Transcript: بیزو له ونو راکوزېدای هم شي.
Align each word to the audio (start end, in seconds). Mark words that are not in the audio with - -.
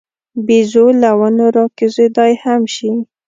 بیزو 0.45 0.85
له 1.01 1.09
ونو 1.19 1.45
راکوزېدای 1.57 2.33
هم 2.43 2.61
شي. 2.75 2.89